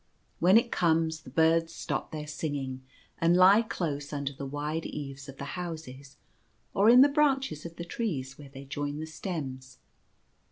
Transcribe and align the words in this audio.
When 0.39 0.57
it 0.57 0.71
comes 0.71 1.21
the 1.21 1.29
birds 1.29 1.71
stop 1.75 2.11
their 2.11 2.25
singing, 2.25 2.81
and 3.19 3.37
lie 3.37 3.61
close 3.61 4.11
under 4.11 4.33
the 4.33 4.47
wide 4.47 4.87
eaves 4.87 5.29
of 5.29 5.37
the 5.37 5.45
houses, 5.53 6.17
or 6.73 6.89
in 6.89 7.01
the 7.01 7.07
branches 7.07 7.67
of 7.67 7.75
the 7.75 7.85
trees 7.85 8.35
where 8.35 8.49
they 8.49 8.65
join 8.65 8.97
the 8.99 9.05
stems. 9.05 9.77